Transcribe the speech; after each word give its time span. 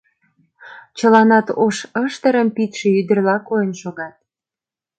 Чыланат 0.97 1.47
ош 1.65 1.77
ыштырым 2.05 2.47
пидше 2.55 2.87
ӱдырла 2.99 3.37
койын 3.47 3.71
шогат. 3.81 4.15